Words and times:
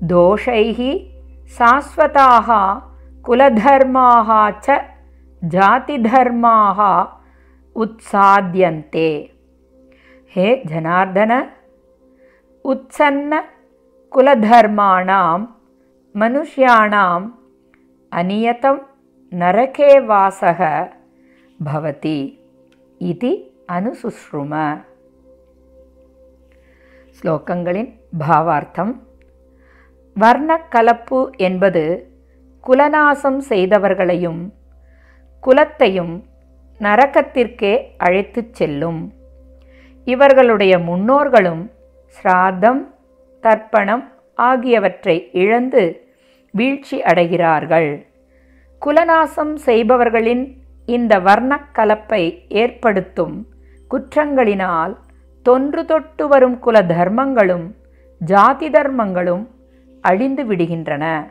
दोषैः 0.08 0.80
शाश्वताः 1.58 2.50
कुलधर्माः 3.26 4.30
च 4.66 4.68
जातिधर्माः 5.54 6.80
उत्साद्यन्ते। 7.84 9.08
हे 10.36 10.48
जनार्दन 10.66 11.32
उत्सन्नकुलधर्माणां 12.66 13.50
मनुष्याणाम् 16.22 17.32
अनियतं 18.20 18.78
नरके 19.40 19.92
वासः 20.12 20.62
भवति 21.62 22.20
इति 23.12 23.34
அனுசுஸ்ரும 23.70 24.54
ஸ்லோகங்களின் 27.18 27.90
பாவார்த்தம் 28.20 28.94
வர்ணக்கலப்பு 30.16 31.20
என்பது 31.38 31.84
குலநாசம் 32.64 33.40
செய்தவர்களையும் 33.50 34.42
குலத்தையும் 35.44 36.14
நரக்கத்திற்கே 36.80 37.74
அழைத்துச் 37.98 38.54
செல்லும் 38.54 39.02
இவர்களுடைய 40.08 40.74
முன்னோர்களும் 40.80 41.64
சிராதம் 42.18 42.82
தர்ப்பணம் 43.44 44.06
ஆகியவற்றை 44.40 45.18
இழந்து 45.34 45.84
வீழ்ச்சி 46.54 46.98
அடைகிறார்கள் 47.04 47.92
குலநாசம் 48.82 49.56
செய்பவர்களின் 49.66 50.46
இந்த 50.88 51.14
வர்ணக்கலப்பை 51.20 52.24
ஏற்படுத்தும் 52.56 53.36
குற்றங்களினால் 53.96 54.96
தொன்று 55.42 55.86
தொட்டு 55.86 56.28
வரும் 56.28 56.60
குல 56.60 56.82
தர்மங்களும் 56.82 57.74
ஜாதி 58.20 58.70
தர்மங்களும் 58.70 59.48
அழிந்து 60.02 60.44
விடுகின்றன. 60.44 61.28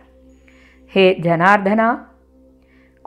ஹே 0.87 1.19
ஜனார்தனா 1.23 1.99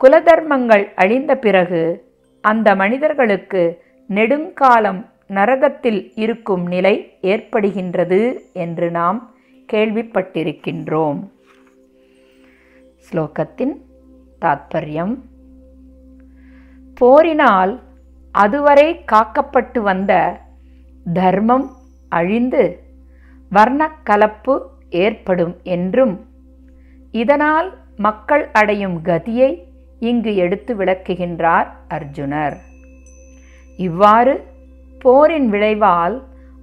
குலதர்மங்கள் 0.02 0.84
அழிந்த 0.94 1.36
பிறகு 1.36 2.12
அந்த 2.40 2.74
மனிதர்களுக்கு 2.74 3.82
நெடுங்காலம் 4.06 5.06
நரகத்தில் 5.28 6.12
இருக்கும் 6.14 6.66
நிலை 6.66 7.12
ஏற்படுகின்றது 7.22 8.38
என்று 8.52 8.90
நாம் 8.90 9.34
கேள்விப்பட்டிருக்கின்றோம். 9.72 11.28
ஸ்லோகத்தின் 13.10 13.74
தாத்பரியம். 14.40 15.18
போரினால் 16.94 17.80
அதுவரை 18.42 18.88
காக்கப்பட்டு 19.12 19.80
வந்த 19.88 20.12
தர்மம் 21.18 21.66
அழிந்து 22.12 22.64
வர்ணக்கலப்பு 23.52 24.54
ஏற்படும் 25.04 25.54
என்றும் 25.76 26.14
இதனால் 27.14 27.68
மக்கள் 28.06 28.44
அடையும் 28.60 28.98
கதியை 29.08 29.50
இங்கு 30.08 30.32
எடுத்து 30.44 30.72
விளக்குகின்றார் 30.80 31.68
அர்ஜுனர். 31.96 32.56
இவ்வாறு 33.78 34.34
போரின் 35.04 35.48
விளைவால் 35.54 36.16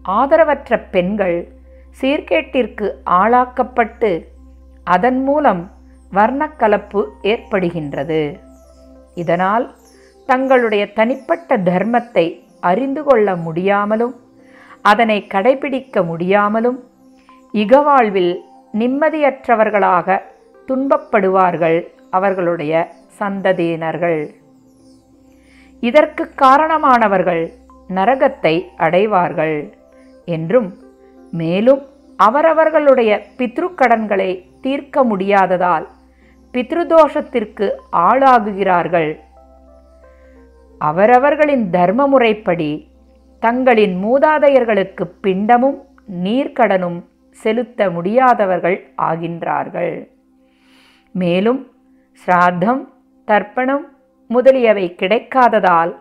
ஆதரவற்ற 0.05 0.77
பெண்கள் 0.93 1.37
சீர்கேட்டிற்கு 1.99 2.87
ஆளாக்கப்பட்டு 3.21 4.11
அதன் 4.87 5.21
மூலம் 5.23 5.63
வர்ணக்கலப்பு 6.11 7.01
ஏற்படுகின்றது. 7.31 8.21
இதனால் 9.21 9.65
தங்களுடைய 10.25 10.93
தனிப்பட்ட 10.93 11.57
தர்மத்தை 11.57 12.41
அறிந்து 12.61 13.03
கொள்ள 13.03 13.35
முடியாமலும் 13.35 14.15
அதனை 14.81 15.27
கடைபிடிக்க 15.33 16.05
முடியாமலும் 16.05 16.79
இகவாழ்வில் 17.53 18.35
நிம்மதியற்றவர்களாக 18.73 20.21
துன்பப்படுவார்கள் 20.67 21.87
அவர்களுடைய 22.09 22.91
சந்ததியினர்கள். 23.19 24.29
இதற்கு 25.79 26.31
காரணமானவர்கள் 26.41 27.49
நரகத்தை 27.87 28.65
அடைவார்கள் 28.77 29.73
என்றும் 30.25 30.73
மேலும் 31.31 31.81
அவரவர்களுடைய 32.17 33.25
பித்ருக்கடன்களை 33.37 34.45
தீர்க்க 34.61 35.03
முடியாததால் 35.03 35.85
பித்ருதோஷத்திற்கு 36.53 37.69
ஆளாகுகிறார்கள் 37.91 39.19
அவரவர்களின் 40.79 41.69
தர்ம 41.69 42.07
முறைப்படி 42.07 42.91
தங்களின் 43.39 44.03
மூதாதையர்களுக்கு 44.03 45.11
பிண்டமும் 45.23 45.77
நீர்க்கடனும் 46.23 47.03
செலுத்த 47.29 47.89
முடியாதவர்கள் 47.89 48.93
ஆகின்றார்கள். 48.97 50.09
மேலும் 51.11 51.71
சிராத்தம் 52.11 52.93
தர்ப்பணம் 53.25 53.85
முதலியவை 54.27 54.95
கிடைக்காததால் 54.99 55.95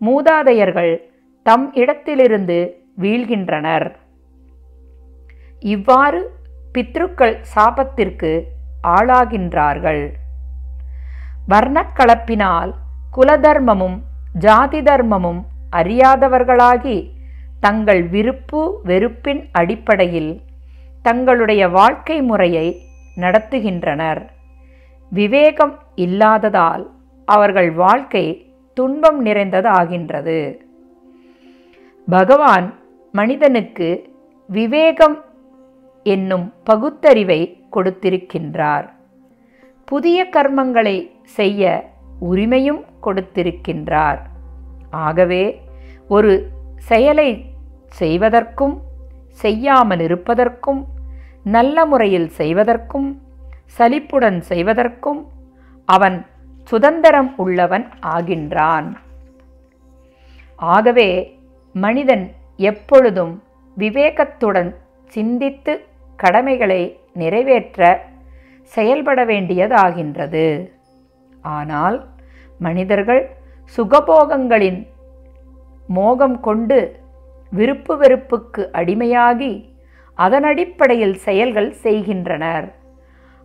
மூதாதையர்கள் 0.00 1.00
தம் 1.42 1.72
இடத்திலிருந்து 1.72 2.86
வீழ்கின்றனர். 3.00 3.94
இவ்வாறு 5.60 6.30
பித்ருக்கள் 6.74 7.36
சாபத்திற்கு 7.54 8.42
ஆளாகின்றார்கள். 8.88 10.10
வர்ணக்கலப்பினால் 11.48 12.72
குலதர்மமும் 13.16 14.00
ஜாதி 14.38 14.80
தர்மமும் 14.80 15.40
அறியாதவர்களாகி 15.76 17.08
தங்கள் 17.60 18.02
விருப்பு 18.08 18.80
வெறுப்பின் 18.84 19.48
அடிப்படையில் 19.52 20.40
தங்களுடைய 21.02 21.68
வாழ்க்கை 21.68 22.22
முறையை 22.22 22.76
நடத்துகின்றனர். 23.16 24.28
விவேகம் 25.10 25.78
இல்லாததால் 25.94 26.90
அவர்கள் 27.24 27.72
வாழ்க்கை 27.72 28.52
துன்பம் 28.74 29.26
நிறைந்ததாகின்றது. 29.26 30.58
பகவான் 32.08 32.74
மனிதனுக்கு 33.12 34.12
விவேகம் 34.46 35.24
என்னும் 36.02 36.52
பகுத்தறிவை 36.64 37.62
கொடுத்திருக்கின்றார். 37.72 38.88
புதிய 39.84 40.28
கர்மங்களை 40.32 41.10
செய்ய 41.24 41.90
உரிமையும் 42.20 42.84
கொடுத்திருக்கின்றார். 43.04 44.20
ஆகவே 45.06 45.44
ஒரு 46.08 46.32
செயலை 46.90 47.28
செய்வதற்கும் 48.00 48.76
செய்யாமல் 49.42 50.02
இருப்பதற்கும் 50.06 50.80
நல்ல 51.56 51.86
முறையில் 51.90 52.28
செய்வதற்கும் 52.40 53.08
சலிப்புடன் 53.76 54.38
செய்வதற்கும் 54.50 55.20
அவன் 55.88 56.18
சுதந்திரம் 56.70 57.30
உள்ளவன் 57.36 57.86
ஆகின்றான். 58.16 58.88
ஆகவே 60.58 61.08
மனிதன் 61.74 62.24
எப்பொழுதும் 62.70 63.34
விவேகத்துடன் 63.76 64.70
சிந்தித்து 65.12 65.72
கடமைகளை 66.18 66.82
நிறைவேற்ற 67.22 67.80
செயல்பட 68.72 69.20
வேண்டியதாகின்றது. 69.24 70.46
ஆனால் 71.44 71.96
மனிதர்கள் 72.58 73.30
சுகபோகங்களின் 73.76 74.86
மோகம் 75.86 76.40
கொண்டு 76.40 76.96
விருப்பு 77.50 77.96
வெறுப்புக்கு 77.96 78.68
அடிமையாகி 78.72 79.72
அதன் 80.14 80.44
அடிப்படையில் 80.44 81.14
செயல்கள் 81.14 81.72
செய்கின்றனர். 81.72 82.74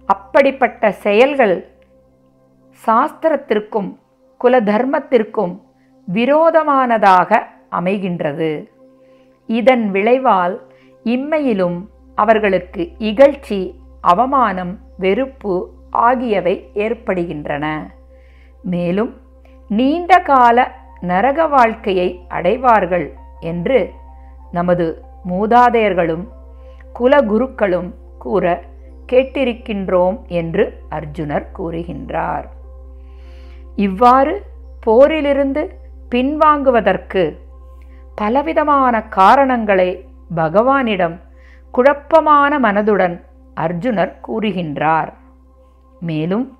அப்படிப்பட்ட 0.05 0.91
செயல்கள் 0.91 1.67
சாஸ்திரத்திற்கும் 2.85 3.95
குல 4.37 4.61
தர்மத்திற்கும் 4.61 5.59
விரோதமானதாக 6.13 7.47
அமைகின்றது. 7.71 8.67
இதன் 9.45 9.91
விளைவால் 9.91 10.61
இம்மையிலும் 11.03 11.85
அவர்களுக்கு 12.15 12.91
இகழ்ச்சி 12.99 13.73
அவமானம் 14.01 14.79
வெறுப்பு 14.97 15.69
ஆகியவை 15.89 16.69
ஏற்படுகின்றன. 16.73 17.97
மேலும் 18.61 19.21
நீண்ட 19.67 20.19
கால 20.19 20.71
நரக 21.01 21.47
வாழ்க்கையை 21.47 22.25
அடைவார்கள் 22.27 23.13
என்று 23.39 23.91
நமது 24.51 25.03
மூதாதையர்களும் 25.29 26.27
குலகுருக்களும் 26.99 27.93
கூற 28.19 28.63
கேட்டிருக்கின்றோம் 29.11 30.25
என்று 30.27 30.83
அர்ஜுனர் 30.89 31.45
கூறுகின்றார். 31.57 32.43
இவ்வாறு 33.75 34.45
போரிலிருந்து 34.87 35.69
பின்வாங்குவதற்கு 36.09 37.37
பலவிதமான 38.15 39.03
காரணங்களை 39.03 40.05
பகவானிடம் 40.35 41.19
குழப்பமான 41.71 42.59
மனதுடன் 42.59 43.21
அர்ஜுனர் 43.55 44.13
கூறுகின்றார். 44.27 45.13
மேலும் 45.99 46.57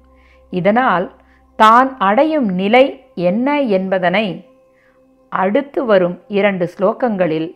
இதனால் 0.50 1.19
தான் 1.61 1.89
அடையும் 1.97 2.50
நிலை 2.59 2.83
என்ன 3.27 3.47
என்பதனை 3.61 4.25
அடுத்து 5.29 5.85
வரும் 5.85 6.15
இரண்டு 6.27 6.65
ஸ்லோகங்களில் 6.73 7.50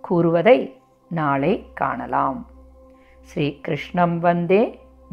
கூறுவதை 0.00 0.58
நாளை 1.08 1.52
காணலாம். 1.74 2.46
ஸ்ரீ 3.20 3.46
கிருஷ்ணம் 3.60 4.18
வந்தே 4.18 4.62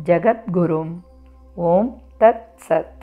ஜகத்குரும். 0.05 0.93
ஓம் 1.55 1.89
தத் 2.19 2.49
சத். 2.69 3.02